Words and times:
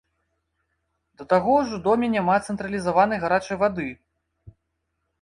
Да 1.19 1.27
таго 1.35 1.53
ж 1.67 1.79
у 1.79 1.81
доме 1.89 2.11
няма 2.15 2.41
цэнтралізаванай 2.49 3.23
гарачай 3.29 3.57
вады! 3.65 3.89